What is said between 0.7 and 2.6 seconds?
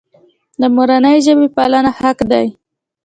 مورنۍ ژبې پالنه حق دی.